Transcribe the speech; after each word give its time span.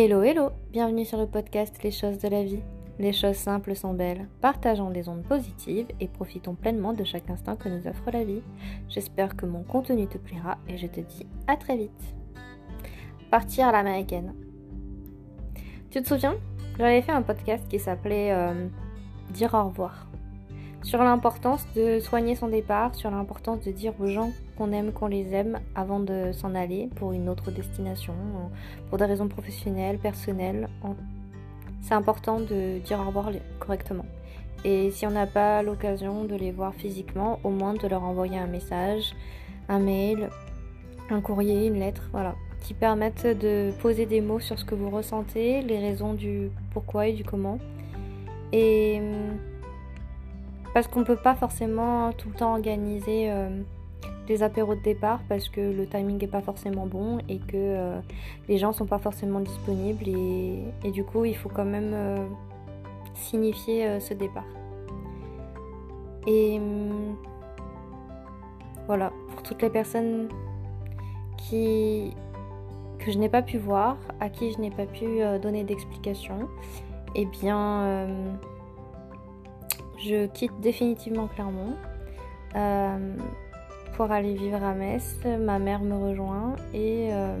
Hello 0.00 0.22
hello, 0.22 0.52
bienvenue 0.70 1.04
sur 1.04 1.18
le 1.18 1.26
podcast 1.26 1.82
Les 1.82 1.90
choses 1.90 2.18
de 2.18 2.28
la 2.28 2.44
vie. 2.44 2.62
Les 3.00 3.12
choses 3.12 3.34
simples 3.34 3.74
sont 3.74 3.94
belles, 3.94 4.28
partageons 4.40 4.92
des 4.92 5.08
ondes 5.08 5.24
positives 5.24 5.88
et 5.98 6.06
profitons 6.06 6.54
pleinement 6.54 6.92
de 6.92 7.02
chaque 7.02 7.28
instant 7.28 7.56
que 7.56 7.68
nous 7.68 7.84
offre 7.88 8.08
la 8.12 8.22
vie. 8.22 8.42
J'espère 8.88 9.36
que 9.36 9.44
mon 9.44 9.64
contenu 9.64 10.06
te 10.06 10.16
plaira 10.16 10.58
et 10.68 10.78
je 10.78 10.86
te 10.86 11.00
dis 11.00 11.26
à 11.48 11.56
très 11.56 11.76
vite. 11.76 12.14
Partir 13.32 13.66
à 13.66 13.72
l'américaine. 13.72 14.34
Tu 15.90 16.00
te 16.00 16.06
souviens? 16.06 16.36
J'avais 16.78 17.02
fait 17.02 17.10
un 17.10 17.22
podcast 17.22 17.66
qui 17.68 17.80
s'appelait 17.80 18.30
euh, 18.30 18.68
Dire 19.30 19.52
au 19.54 19.64
revoir 19.64 20.06
sur 20.82 21.02
l'importance 21.02 21.66
de 21.74 22.00
soigner 22.00 22.34
son 22.34 22.48
départ, 22.48 22.94
sur 22.94 23.10
l'importance 23.10 23.64
de 23.64 23.70
dire 23.70 23.92
aux 24.00 24.06
gens 24.06 24.30
qu'on 24.56 24.72
aime, 24.72 24.92
qu'on 24.92 25.06
les 25.06 25.34
aime 25.34 25.58
avant 25.74 26.00
de 26.00 26.32
s'en 26.32 26.54
aller 26.54 26.88
pour 26.96 27.12
une 27.12 27.28
autre 27.28 27.50
destination, 27.50 28.14
pour 28.88 28.98
des 28.98 29.04
raisons 29.04 29.28
professionnelles, 29.28 29.98
personnelles. 29.98 30.68
C'est 31.82 31.94
important 31.94 32.40
de 32.40 32.78
dire 32.78 33.00
au 33.00 33.04
revoir 33.04 33.30
correctement. 33.58 34.06
Et 34.64 34.90
si 34.90 35.06
on 35.06 35.10
n'a 35.10 35.26
pas 35.26 35.62
l'occasion 35.62 36.24
de 36.24 36.34
les 36.34 36.50
voir 36.50 36.74
physiquement, 36.74 37.38
au 37.44 37.50
moins 37.50 37.74
de 37.74 37.86
leur 37.86 38.02
envoyer 38.02 38.38
un 38.38 38.46
message, 38.46 39.14
un 39.68 39.78
mail, 39.78 40.28
un 41.10 41.20
courrier, 41.20 41.66
une 41.66 41.78
lettre, 41.78 42.08
voilà, 42.12 42.34
qui 42.60 42.74
permettent 42.74 43.26
de 43.26 43.70
poser 43.80 44.06
des 44.06 44.20
mots 44.20 44.40
sur 44.40 44.58
ce 44.58 44.64
que 44.64 44.74
vous 44.74 44.90
ressentez, 44.90 45.62
les 45.62 45.78
raisons 45.78 46.14
du 46.14 46.50
pourquoi 46.72 47.06
et 47.06 47.12
du 47.12 47.24
comment. 47.24 47.58
Et 48.52 49.00
parce 50.78 50.86
qu'on 50.86 51.00
ne 51.00 51.04
peut 51.04 51.16
pas 51.16 51.34
forcément 51.34 52.12
tout 52.12 52.28
le 52.28 52.36
temps 52.36 52.52
organiser 52.52 53.32
euh, 53.32 53.48
des 54.28 54.44
apéros 54.44 54.76
de 54.76 54.80
départ 54.80 55.18
parce 55.28 55.48
que 55.48 55.60
le 55.60 55.88
timing 55.88 56.20
n'est 56.20 56.28
pas 56.28 56.40
forcément 56.40 56.86
bon 56.86 57.18
et 57.28 57.38
que 57.40 57.56
euh, 57.56 57.98
les 58.48 58.58
gens 58.58 58.72
sont 58.72 58.86
pas 58.86 59.00
forcément 59.00 59.40
disponibles 59.40 60.06
et, 60.06 60.92
du 60.92 61.02
coup 61.02 61.24
il 61.24 61.34
faut 61.34 61.48
quand 61.48 61.64
même 61.64 61.90
euh, 61.94 62.24
signifier 63.14 63.98
ce 63.98 64.14
départ. 64.14 64.46
Et 66.28 66.60
hum, 66.60 67.16
voilà, 68.86 69.10
pour 69.32 69.42
toutes 69.42 69.62
les 69.62 69.70
personnes 69.70 70.28
qui 71.38 72.14
que 73.00 73.10
je 73.10 73.18
n'ai 73.18 73.28
pas 73.28 73.42
pu 73.42 73.58
voir, 73.58 73.96
à 74.20 74.28
qui 74.28 74.52
je 74.52 74.60
n'ai 74.60 74.70
pas 74.70 74.86
pu 74.86 75.22
donner 75.42 75.64
d'explication, 75.64 76.48
eh 77.16 77.24
bien 77.24 78.08
je 80.04 80.26
quitte 80.26 80.52
définitivement 80.60 81.26
Clermont 81.26 81.74
euh, 82.54 83.16
pour 83.94 84.10
aller 84.10 84.34
vivre 84.34 84.62
à 84.62 84.74
Metz. 84.74 85.16
Ma 85.40 85.58
mère 85.58 85.80
me 85.80 85.96
rejoint 85.96 86.56
et 86.72 87.08
euh, 87.12 87.36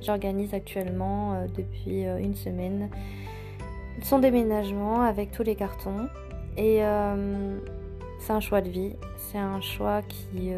j'organise 0.00 0.54
actuellement 0.54 1.34
euh, 1.34 1.46
depuis 1.56 2.02
une 2.02 2.34
semaine 2.34 2.88
son 4.02 4.20
déménagement 4.20 5.02
avec 5.02 5.32
tous 5.32 5.42
les 5.42 5.56
cartons. 5.56 6.08
Et 6.56 6.80
c'est 8.20 8.32
un 8.32 8.40
choix 8.40 8.60
de 8.60 8.68
vie, 8.68 8.94
c'est 9.16 9.38
un 9.38 9.60
choix 9.60 10.02
qui, 10.02 10.52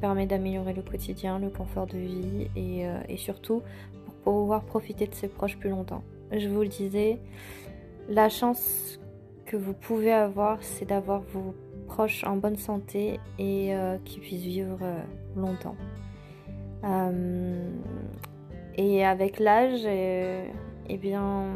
permet 0.00 0.26
d'améliorer 0.26 0.74
le 0.74 0.82
quotidien, 0.82 1.38
le 1.38 1.48
confort 1.48 1.86
de 1.86 1.96
vie 1.96 2.48
et 2.56 3.16
surtout 3.16 3.62
pour 4.24 4.34
pouvoir 4.34 4.62
profiter 4.64 5.06
de 5.06 5.14
ses 5.14 5.28
proches 5.28 5.56
plus 5.56 5.70
longtemps. 5.70 6.02
Je 6.32 6.48
vous 6.48 6.62
le 6.62 6.68
disais, 6.68 7.18
la 8.08 8.28
chance 8.28 8.98
que 9.46 9.56
vous 9.56 9.72
pouvez 9.72 10.12
avoir, 10.12 10.58
c'est 10.60 10.86
d'avoir 10.86 11.20
vos 11.20 11.54
proches 11.86 12.24
en 12.24 12.36
bonne 12.36 12.56
santé 12.56 13.20
et 13.38 13.74
euh, 13.74 13.96
qui 14.04 14.18
puissent 14.18 14.42
vivre 14.42 14.78
euh, 14.82 15.00
longtemps. 15.36 15.76
Euh, 16.84 17.70
et 18.76 19.04
avec 19.04 19.38
l'âge, 19.38 19.86
eh 19.86 20.96
bien, 20.98 21.46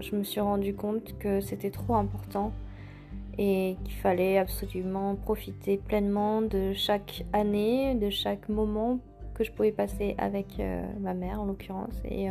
je 0.00 0.16
me 0.16 0.24
suis 0.24 0.40
rendu 0.40 0.74
compte 0.74 1.16
que 1.18 1.40
c'était 1.40 1.70
trop 1.70 1.94
important 1.94 2.52
et 3.38 3.76
qu'il 3.84 3.94
fallait 3.94 4.38
absolument 4.38 5.14
profiter 5.14 5.76
pleinement 5.76 6.42
de 6.42 6.72
chaque 6.72 7.24
année, 7.32 7.94
de 7.94 8.10
chaque 8.10 8.48
moment 8.48 8.98
que 9.34 9.44
je 9.44 9.52
pouvais 9.52 9.70
passer 9.70 10.16
avec 10.18 10.60
ma 10.98 11.14
mère 11.14 11.40
en 11.40 11.44
l'occurrence. 11.44 11.94
Et, 12.04 12.28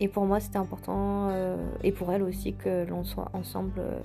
et 0.00 0.08
pour 0.08 0.24
moi, 0.24 0.40
c'était 0.40 0.56
important, 0.56 1.28
euh, 1.30 1.56
et 1.84 1.92
pour 1.92 2.10
elle 2.10 2.22
aussi, 2.22 2.54
que 2.54 2.86
l'on 2.88 3.04
soit 3.04 3.30
ensemble 3.34 3.78
euh, 3.78 4.00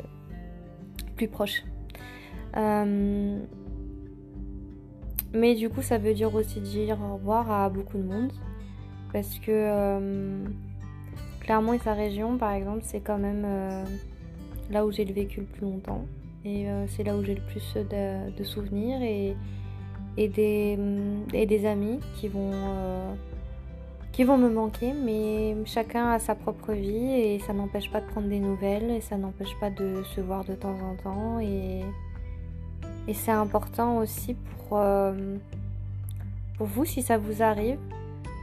plus 1.15 1.29
proches. 1.29 1.63
Euh, 2.57 3.39
mais 5.33 5.55
du 5.55 5.69
coup, 5.69 5.81
ça 5.81 5.97
veut 5.97 6.13
dire 6.13 6.35
aussi 6.35 6.59
dire 6.59 6.97
au 7.01 7.15
revoir 7.15 7.49
à 7.49 7.69
beaucoup 7.69 7.97
de 7.97 8.03
monde. 8.03 8.33
Parce 9.13 9.39
que 9.39 10.43
Clermont 11.39 11.71
et 11.71 11.79
sa 11.79 11.93
région, 11.93 12.37
par 12.37 12.51
exemple, 12.51 12.81
c'est 12.83 12.99
quand 12.99 13.17
même 13.17 13.45
là 14.69 14.85
où 14.85 14.91
j'ai 14.91 15.05
vécu 15.05 15.41
le 15.41 15.45
plus 15.45 15.61
longtemps. 15.61 16.05
Et 16.43 16.67
c'est 16.89 17.03
là 17.03 17.15
où 17.15 17.23
j'ai 17.23 17.35
le 17.35 17.41
plus 17.41 17.75
de, 17.75 18.43
souvenirs 18.43 19.01
et, 19.01 19.37
et, 20.17 20.27
des, 20.27 20.77
et 21.33 21.45
des 21.45 21.65
amis 21.65 21.99
qui 22.15 22.27
vont 22.27 22.51
qui 24.15 24.23
vont 24.23 24.37
me 24.37 24.49
manquer, 24.49 24.93
mais 24.93 25.57
chacun 25.65 26.11
a 26.11 26.19
sa 26.19 26.35
propre 26.35 26.71
vie 26.71 27.11
et 27.11 27.39
ça 27.39 27.51
n'empêche 27.51 27.91
pas 27.91 27.99
de 27.99 28.05
prendre 28.05 28.29
des 28.29 28.39
nouvelles 28.39 28.89
et 28.89 29.01
ça 29.01 29.17
n'empêche 29.17 29.53
pas 29.59 29.69
de 29.69 30.03
se 30.15 30.21
voir 30.21 30.45
de 30.45 30.53
temps 30.53 30.77
en 30.89 30.95
temps 30.95 31.39
et, 31.41 31.81
et 33.09 33.13
c'est 33.13 33.33
important 33.33 33.97
aussi 33.97 34.35
pour, 34.35 34.77
euh, 34.79 35.35
pour 36.57 36.65
vous 36.65 36.85
si 36.85 37.01
ça 37.01 37.17
vous 37.17 37.43
arrive 37.43 37.77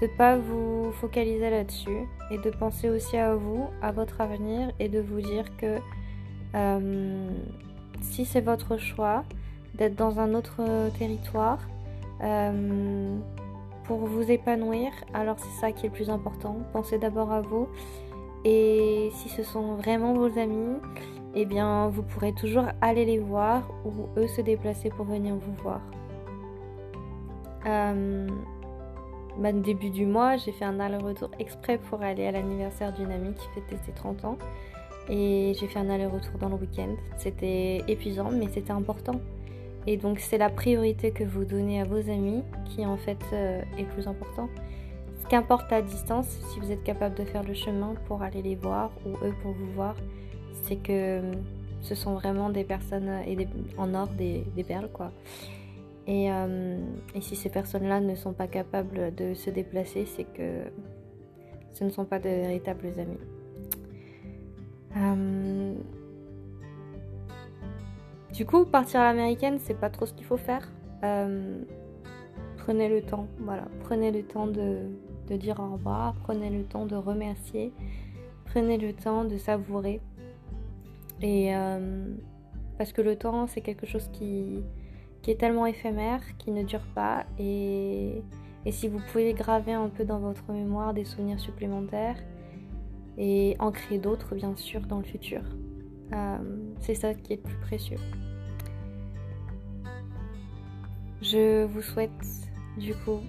de 0.03 0.09
ne 0.09 0.13
pas 0.19 0.37
vous 0.37 0.93
focaliser 0.93 1.49
là-dessus 1.49 2.07
et 2.31 2.37
de 2.37 2.51
penser 2.51 2.91
aussi 2.91 3.17
à 3.17 3.35
vous, 3.35 3.65
à 3.81 3.93
votre 3.93 4.21
avenir 4.21 4.73
et 4.79 4.91
de 4.91 5.01
vous 5.01 5.23
dire 5.23 5.57
que 5.57 5.79
euh, 6.55 7.31
si 8.03 8.27
c'est 8.27 8.43
votre 8.43 8.77
choix 8.77 9.25
d'être 9.75 9.97
dans 9.97 10.21
un 10.21 10.35
autre 10.35 10.61
territoire, 10.99 11.61
euh, 12.23 13.17
pour 13.85 13.99
vous 13.99 14.31
épanouir, 14.31 14.91
alors 15.15 15.39
c'est 15.39 15.61
ça 15.61 15.73
qui 15.73 15.87
est 15.87 15.89
le 15.89 15.95
plus 15.95 16.11
important. 16.11 16.57
Pensez 16.73 16.99
d'abord 16.99 17.33
à 17.33 17.41
vous. 17.41 17.69
Et 18.45 19.11
si 19.13 19.29
ce 19.29 19.43
sont 19.43 19.75
vraiment 19.77 20.15
vos 20.15 20.39
amis, 20.39 20.77
eh 21.35 21.45
bien 21.45 21.89
vous 21.89 22.03
pourrez 22.03 22.33
toujours 22.33 22.65
aller 22.81 23.05
les 23.05 23.19
voir 23.19 23.63
ou 23.85 24.09
eux 24.19 24.27
se 24.27 24.41
déplacer 24.41 24.91
pour 24.91 25.07
venir 25.07 25.35
vous 25.35 25.55
voir. 25.63 25.81
Euh, 27.67 28.29
bah, 29.39 29.53
début 29.53 29.91
du 29.91 30.05
mois, 30.05 30.37
j'ai 30.37 30.53
fait 30.53 30.65
un 30.65 30.81
aller-retour 30.81 31.31
exprès 31.39 31.79
pour 31.79 32.03
aller 32.03 32.27
à 32.27 32.33
l'anniversaire 32.33 32.93
d'une 32.93 33.11
amie 33.11 33.35
qui 33.35 33.47
fêtait 33.55 33.81
ses 33.87 33.93
30 33.93 34.25
ans. 34.25 34.39
Et 35.09 35.53
j'ai 35.59 35.67
fait 35.67 35.79
un 35.79 35.91
aller-retour 35.91 36.39
dans 36.39 36.49
le 36.49 36.57
week-end. 36.57 36.95
C'était 37.17 37.83
épuisant, 37.89 38.31
mais 38.31 38.49
c'était 38.49 38.73
important. 38.73 39.21
Et 39.87 39.97
donc 39.97 40.21
c'est 40.21 40.39
la 40.39 40.49
priorité 40.49 41.11
que 41.11 41.25
vous 41.25 41.45
donnez 41.45 41.81
à 41.81 41.85
vos 41.85 42.09
amis 42.11 42.43
qui 42.67 42.87
en 42.87 42.97
fait 42.97 43.19
euh, 43.33 43.63
est 43.79 43.85
plus 43.85 44.07
important. 44.07 44.49
Ce 45.21 45.27
qu'importe 45.27 45.71
la 45.71 45.83
distance, 45.83 46.29
si 46.53 46.61
vous 46.61 46.71
êtes 46.71 46.85
capable 46.85 47.15
de 47.17 47.25
faire 47.25 47.43
le 47.43 47.55
chemin 47.55 47.95
pour 48.07 48.23
aller 48.23 48.43
les 48.43 48.55
voir 48.55 48.91
ou 49.07 49.11
eux 49.25 49.35
pour 49.43 49.53
vous 49.53 49.73
voir, 49.73 49.97
c'est 50.63 50.77
que 50.77 51.21
euh, 51.21 51.33
ce 51.81 51.95
sont 51.95 52.15
vraiment 52.15 52.51
des 52.51 52.65
personnes 52.65 53.09
et 53.27 53.37
en 53.77 53.95
or 53.95 54.09
des, 54.09 54.45
perles 54.67 54.91
quoi. 54.93 55.11
Et, 56.07 56.33
euh, 56.33 56.79
et 57.15 57.21
si 57.21 57.37
ces 57.37 57.49
personnes-là 57.49 58.01
ne 58.01 58.15
sont 58.15 58.33
pas 58.33 58.47
capables 58.47 59.15
de 59.15 59.35
se 59.35 59.51
déplacer, 59.51 60.05
c'est 60.07 60.25
que 60.25 60.65
ce 61.73 61.85
ne 61.85 61.91
sont 61.91 62.05
pas 62.05 62.19
de 62.19 62.29
véritables 62.29 62.93
amis. 62.99 63.19
Du 68.33 68.47
coup, 68.47 68.65
partir 68.65 69.01
à 69.01 69.05
l'américaine, 69.05 69.59
c'est 69.59 69.79
pas 69.79 69.91
trop 69.91 70.07
ce 70.07 70.15
qu'il 70.15 70.25
faut 70.25 70.39
faire. 70.39 70.71
Euh, 71.05 71.63
prenez 72.57 72.89
le 72.89 73.03
temps, 73.03 73.27
voilà. 73.41 73.69
Prenez 73.85 74.11
le 74.11 74.23
temps 74.23 74.47
de, 74.47 74.89
dire 75.31 75.61
au 75.61 75.73
revoir, 75.75 76.15
prenez 76.25 76.51
le 76.51 76.65
temps 76.65 76.85
de 76.85 76.95
remercier, 76.95 77.73
prenez 78.45 78.77
le 78.79 78.93
temps 78.93 79.25
de 79.25 79.37
savourer. 79.39 80.01
Et 81.21 81.55
euh, 81.55 82.15
parce 82.79 82.93
que 82.93 83.03
le 83.03 83.17
temps, 83.17 83.47
c'est 83.47 83.61
quelque 83.61 83.87
chose 83.87 84.09
qui, 84.13 84.63
est 85.27 85.39
tellement 85.39 85.67
éphémère, 85.67 86.21
qui 86.39 86.51
ne 86.51 86.63
dure 86.63 86.87
pas. 86.95 87.25
Et, 87.39 88.23
et 88.65 88.73
si 88.73 88.89
vous 88.89 89.01
pouvez 89.11 89.35
graver 89.35 89.73
un 89.73 89.89
peu 89.89 90.05
dans 90.05 90.19
votre 90.19 90.51
mémoire 90.53 90.95
des 90.95 91.05
souvenirs 91.05 91.41
supplémentaires 91.41 92.17
et 93.19 93.57
en 93.59 93.71
créer 93.73 93.99
d'autres, 93.99 94.35
bien 94.35 94.57
sûr, 94.57 94.81
dans 94.83 94.99
le 94.99 95.05
futur. 95.05 95.43
Euh, 96.13 96.39
c'est 96.81 96.95
ça 96.95 97.15
qui 97.15 97.35
est 97.35 97.37
le 97.37 97.43
plus 97.43 97.59
précieux. 97.59 97.99
Je 101.23 101.65
vous 101.67 101.83
souhaite 101.83 102.11
du 102.77 102.95
coup 102.95 103.21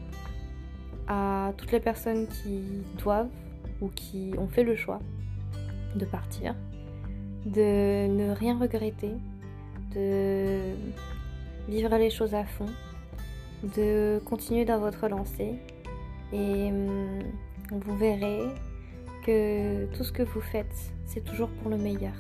à 1.08 1.54
toutes 1.58 1.72
les 1.72 1.80
personnes 1.80 2.28
qui 2.28 2.64
doivent 2.98 3.30
ou 3.82 3.90
qui 3.90 4.34
ont 4.40 4.48
fait 4.48 4.64
le 4.64 4.76
choix 4.76 5.00
de 5.96 6.06
partir, 6.06 6.56
de 7.46 8.08
ne 8.08 8.34
rien 8.34 8.58
regretter, 8.58 9.12
de 9.94 10.74
vivre 11.70 11.96
les 11.98 12.10
choses 12.10 12.34
à 12.34 12.46
fond, 12.46 12.66
de 13.76 14.20
continuer 14.26 14.66
dans 14.66 14.80
votre 14.80 15.08
lancée 15.08 15.54
et, 16.34 16.72
vous 17.72 17.98
verrez 17.98 18.42
que 19.26 19.86
tout 19.96 20.04
ce 20.04 20.12
que 20.12 20.24
vous 20.24 20.42
faites, 20.42 20.94
c'est 21.06 21.24
toujours 21.24 21.50
pour 21.50 21.72
le 21.72 21.78
meilleur. 21.78 22.14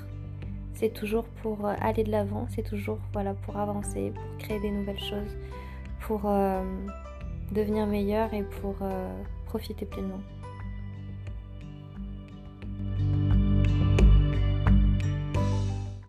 C'est 0.73 0.93
toujours 0.93 1.25
pour 1.25 1.65
euh, 1.65 1.75
aller 1.79 2.03
de 2.03 2.09
l'avant, 2.09 2.47
c'est 2.49 2.63
toujours 2.63 2.97
voilà, 3.11 3.33
pour 3.33 3.57
avancer, 3.57 4.11
pour 4.15 4.37
créer 4.39 4.59
des 4.59 4.71
nouvelles 4.71 4.99
choses, 4.99 5.37
pour 6.07 6.21
euh, 6.25 6.63
devenir 7.51 7.85
meilleur 7.87 8.33
et 8.33 8.43
pour 8.43 8.75
euh, 8.81 9.23
profiter 9.45 9.85
pleinement. 9.85 10.19